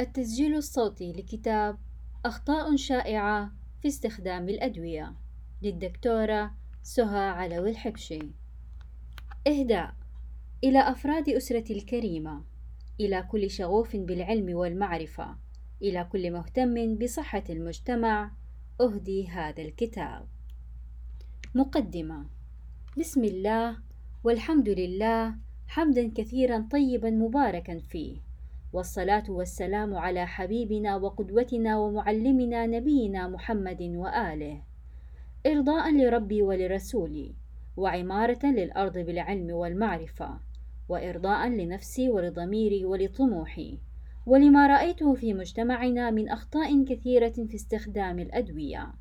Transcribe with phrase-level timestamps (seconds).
[0.00, 1.78] التسجيل الصوتي لكتاب
[2.24, 5.14] أخطاء شائعة في استخدام الأدوية
[5.62, 8.18] للدكتورة سهى علوي الحبشي.
[9.46, 9.94] إهداء
[10.64, 12.44] إلى أفراد أسرتي الكريمة
[13.00, 15.36] إلى كل شغوف بالعلم والمعرفة
[15.82, 18.30] إلى كل مهتم بصحة المجتمع
[18.80, 20.28] أهدي هذا الكتاب.
[21.54, 22.26] مقدمة
[22.98, 23.78] بسم الله
[24.24, 25.36] والحمد لله
[25.66, 28.33] حمدا كثيرا طيبا مباركا فيه.
[28.74, 34.62] والصلاة والسلام على حبيبنا وقدوتنا ومعلمنا نبينا محمد وآله.
[35.46, 37.34] إرضاء لربي ولرسولي
[37.76, 40.40] وعمارة للأرض بالعلم والمعرفة
[40.88, 43.78] وإرضاء لنفسي ولضميري ولطموحي
[44.26, 48.92] ولما رأيته في مجتمعنا من أخطاء كثيرة في استخدام الأدوية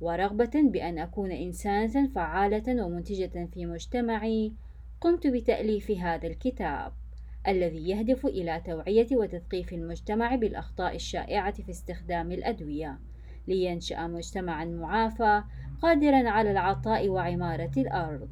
[0.00, 4.52] ورغبة بأن أكون إنسانة فعالة ومنتجة في مجتمعي
[5.00, 6.92] قمت بتأليف هذا الكتاب.
[7.48, 12.98] الذي يهدف إلى توعية وتثقيف المجتمع بالأخطاء الشائعة في استخدام الأدوية.
[13.48, 15.42] لينشأ مجتمعا معافى
[15.82, 18.28] قادرا على العطاء وعمارة الأرض.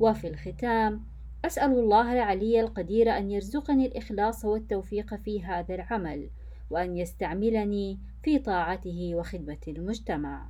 [0.00, 1.04] وفي الختام
[1.44, 6.30] أسأل الله العلي القدير أن يرزقني الإخلاص والتوفيق في هذا العمل
[6.70, 10.48] وأن يستعملني في طاعته وخدمة المجتمع.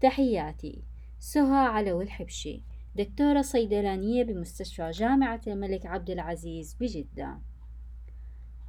[0.00, 0.82] تحياتي.
[1.18, 2.62] سهى علو الحبشي.
[2.96, 7.38] دكتورة صيدلانية بمستشفى جامعة الملك عبد العزيز بجدة.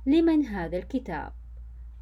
[0.05, 1.31] لمن هذا الكتاب؟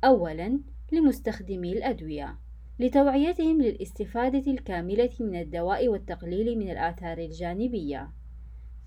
[0.04, 0.60] أولا
[0.92, 2.38] لمستخدمي الأدوية
[2.80, 8.12] لتوعيتهم للاستفادة الكاملة من الدواء والتقليل من الآثار الجانبية.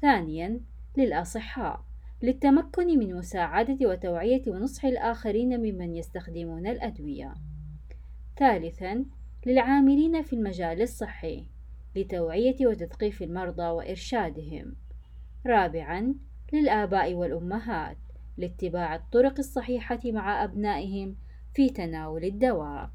[0.03, 0.61] ثانيا
[0.97, 1.85] للأصحاء
[2.23, 7.35] للتمكن من مساعدة وتوعية ونصح الآخرين ممن يستخدمون الأدوية.
[8.39, 9.05] ثالثا
[9.47, 11.52] للعاملين في المجال الصحي.
[11.97, 14.77] لتوعية وتثقيف المرضى وإرشادهم.
[15.47, 16.15] رابعًا
[16.53, 17.97] للآباء والأمهات
[18.37, 21.17] لاتباع الطرق الصحيحة مع أبنائهم
[21.55, 22.91] في تناول الدواء.